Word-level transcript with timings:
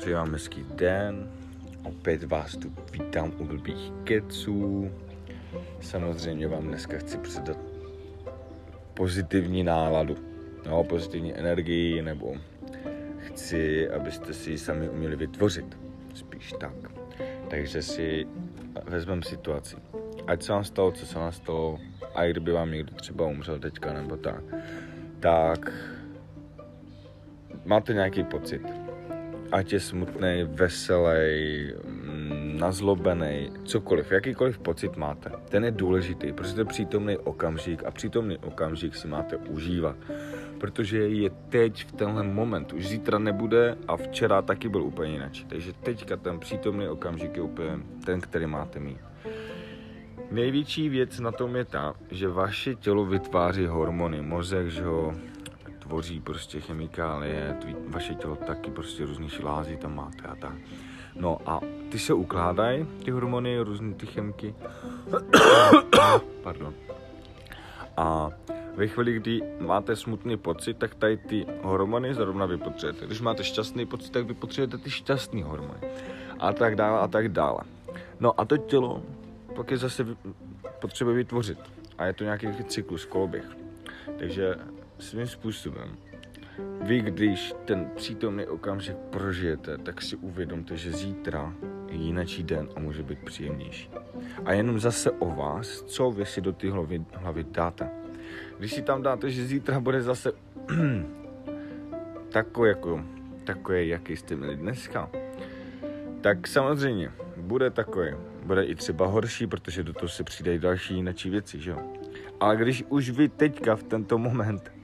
přeji 0.00 0.14
vám 0.14 0.32
hezký 0.32 0.66
den. 0.74 1.30
Opět 1.82 2.24
vás 2.24 2.56
tu 2.56 2.72
vítám 2.92 3.32
u 3.38 3.44
blbých 3.44 3.92
keců. 4.04 4.90
Samozřejmě 5.80 6.48
vám 6.48 6.68
dneska 6.68 6.98
chci 6.98 7.18
předat 7.18 7.58
pozitivní 8.94 9.62
náladu, 9.62 10.16
no, 10.66 10.84
pozitivní 10.84 11.34
energii, 11.34 12.02
nebo 12.02 12.34
chci, 13.18 13.90
abyste 13.90 14.34
si 14.34 14.50
ji 14.50 14.58
sami 14.58 14.88
uměli 14.88 15.16
vytvořit. 15.16 15.78
Spíš 16.14 16.52
tak. 16.60 16.74
Takže 17.50 17.82
si 17.82 18.26
vezmeme 18.84 19.22
situaci. 19.22 19.76
Ať 20.26 20.42
se 20.42 20.52
vám 20.52 20.64
stalo, 20.64 20.92
co 20.92 21.06
se 21.06 21.18
vám 21.18 21.32
stalo, 21.32 21.78
a 22.14 22.24
i 22.24 22.30
kdyby 22.30 22.52
vám 22.52 22.70
někdo 22.70 22.94
třeba 22.94 23.26
umřel 23.26 23.58
teďka 23.58 23.92
nebo 23.92 24.16
tak, 24.16 24.42
tak 25.20 25.72
máte 27.64 27.92
nějaký 27.92 28.24
pocit. 28.24 28.89
Ať 29.52 29.72
je 29.72 29.80
smutný, 29.80 30.46
veselý, 30.46 31.74
mm, 31.84 32.58
nazlobený, 32.58 33.50
cokoliv, 33.64 34.12
jakýkoliv 34.12 34.58
pocit 34.58 34.96
máte, 34.96 35.30
ten 35.48 35.64
je 35.64 35.70
důležitý, 35.70 36.32
protože 36.32 36.54
to 36.54 36.60
je 36.60 36.64
přítomný 36.64 37.16
okamžik 37.16 37.84
a 37.84 37.90
přítomný 37.90 38.38
okamžik 38.38 38.96
si 38.96 39.08
máte 39.08 39.36
užívat. 39.36 39.96
Protože 40.58 40.98
je 41.08 41.30
teď 41.30 41.84
v 41.84 41.92
tenhle 41.92 42.22
moment, 42.22 42.72
už 42.72 42.88
zítra 42.88 43.18
nebude 43.18 43.76
a 43.88 43.96
včera 43.96 44.42
taky 44.42 44.68
byl 44.68 44.82
úplně 44.82 45.12
jinak. 45.12 45.32
Takže 45.48 45.72
teďka 45.72 46.16
ten 46.16 46.38
přítomný 46.38 46.88
okamžik 46.88 47.36
je 47.36 47.42
úplně 47.42 47.78
ten, 48.04 48.20
který 48.20 48.46
máte 48.46 48.80
mít. 48.80 48.98
Největší 50.30 50.88
věc 50.88 51.20
na 51.20 51.32
tom 51.32 51.56
je 51.56 51.64
ta, 51.64 51.94
že 52.10 52.28
vaše 52.28 52.74
tělo 52.74 53.06
vytváří 53.06 53.66
hormony, 53.66 54.22
mozek, 54.22 54.66
že 54.66 54.82
ho 54.82 55.14
tvoří 55.90 56.20
prostě 56.20 56.60
chemikálie, 56.60 57.56
tvý, 57.60 57.76
vaše 57.88 58.14
tělo 58.14 58.36
taky 58.36 58.70
prostě 58.70 59.06
různý 59.06 59.28
šlázy 59.28 59.76
tam 59.76 59.94
máte 59.94 60.22
a 60.22 60.34
tak. 60.34 60.54
No 61.14 61.38
a 61.46 61.60
ty 61.88 61.98
se 61.98 62.14
ukládají, 62.14 62.86
ty 63.04 63.10
hormony, 63.10 63.60
různé 63.60 63.94
ty 63.94 64.06
chemky. 64.06 64.54
Pardon. 66.42 66.74
A 67.96 68.30
ve 68.76 68.86
chvíli, 68.86 69.16
kdy 69.16 69.40
máte 69.60 69.96
smutný 69.96 70.36
pocit, 70.36 70.78
tak 70.78 70.94
tady 70.94 71.16
ty 71.16 71.46
hormony 71.62 72.14
zrovna 72.14 72.46
vy 72.46 72.56
potřebujete. 72.56 73.06
Když 73.06 73.20
máte 73.20 73.44
šťastný 73.44 73.86
pocit, 73.86 74.10
tak 74.12 74.26
vy 74.26 74.34
potřebujete 74.34 74.78
ty 74.78 74.90
šťastný 74.90 75.42
hormony. 75.42 75.80
A 76.38 76.52
tak 76.52 76.76
dále, 76.76 77.00
a 77.00 77.08
tak 77.08 77.28
dále. 77.28 77.60
No 78.20 78.40
a 78.40 78.44
to 78.44 78.56
tělo 78.56 79.02
pak 79.56 79.70
je 79.70 79.76
zase 79.76 80.06
potřeba 80.80 81.12
vytvořit. 81.12 81.58
A 81.98 82.06
je 82.06 82.12
to 82.12 82.24
nějaký 82.24 82.46
cyklus, 82.64 83.04
koloběh. 83.04 83.44
Takže 84.18 84.54
svým 85.00 85.26
způsobem 85.26 85.96
vy, 86.80 87.00
když 87.00 87.54
ten 87.64 87.90
přítomný 87.96 88.46
okamžik 88.46 88.96
prožijete, 88.96 89.78
tak 89.78 90.02
si 90.02 90.16
uvědomte, 90.16 90.76
že 90.76 90.92
zítra 90.92 91.54
je 91.88 91.96
jináčí 91.96 92.42
den 92.42 92.68
a 92.76 92.80
může 92.80 93.02
být 93.02 93.18
příjemnější. 93.18 93.90
A 94.44 94.52
jenom 94.52 94.80
zase 94.80 95.10
o 95.10 95.30
vás, 95.30 95.82
co 95.82 96.10
vy 96.10 96.26
si 96.26 96.40
do 96.40 96.52
té 96.52 96.70
hlavy, 96.70 97.04
hlavy 97.12 97.46
dáte. 97.50 97.90
Když 98.58 98.72
si 98.72 98.82
tam 98.82 99.02
dáte, 99.02 99.30
že 99.30 99.46
zítra 99.46 99.80
bude 99.80 100.02
zase 100.02 100.32
takový, 102.32 102.68
jako, 102.68 103.04
takový, 103.44 103.88
jaký 103.88 104.16
jste 104.16 104.36
měli 104.36 104.56
dneska, 104.56 105.10
tak 106.20 106.46
samozřejmě 106.46 107.12
bude 107.36 107.70
takový. 107.70 108.10
Bude 108.42 108.64
i 108.64 108.74
třeba 108.74 109.06
horší, 109.06 109.46
protože 109.46 109.82
do 109.82 109.92
toho 109.92 110.08
se 110.08 110.24
přidají 110.24 110.58
další 110.58 110.94
jináčí 110.94 111.30
věci, 111.30 111.60
že 111.60 111.70
jo. 111.70 111.78
Ale 112.40 112.56
když 112.56 112.84
už 112.88 113.10
vy 113.10 113.28
teďka 113.28 113.76
v 113.76 113.82
tento 113.82 114.18
moment 114.18 114.79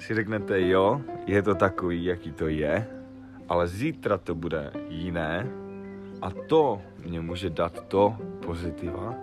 si 0.00 0.14
řeknete, 0.14 0.68
jo, 0.68 1.00
je 1.26 1.42
to 1.42 1.54
takový, 1.54 2.04
jaký 2.04 2.32
to 2.32 2.48
je, 2.48 2.86
ale 3.48 3.68
zítra 3.68 4.18
to 4.18 4.34
bude 4.34 4.72
jiné 4.88 5.46
a 6.22 6.30
to 6.30 6.82
mě 7.04 7.20
může 7.20 7.50
dát 7.50 7.88
to 7.88 8.16
pozitiva, 8.46 9.14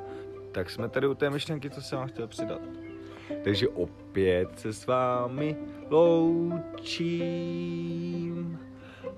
tak 0.52 0.70
jsme 0.70 0.90
tady 0.90 1.08
u 1.08 1.14
té 1.14 1.30
myšlenky, 1.30 1.70
co 1.70 1.82
jsem 1.82 2.00
vám 2.00 2.08
chtěl 2.08 2.28
přidat. 2.28 2.62
Takže 3.44 3.68
opět 3.68 4.60
se 4.60 4.74
s 4.74 4.88
vámi 4.88 5.56
loučím. 5.90 7.28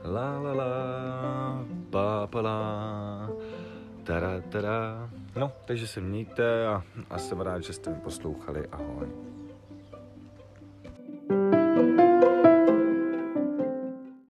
La 0.06 0.40
la 0.40 0.54
la, 0.54 1.66
pa 1.90 2.28
pa 2.28 2.42
la, 2.42 3.30
tada 4.04 4.42
tada. 4.50 5.10
No, 5.36 5.52
takže 5.66 5.88
se 5.88 6.02
mějte 6.02 6.68
a, 6.68 6.84
a 7.10 7.18
jsem 7.18 7.42
rád, 7.42 7.64
že 7.64 7.74
jste 7.74 7.90
mi 7.90 7.96
poslouchali. 7.96 8.68
Ahoj. 8.72 9.08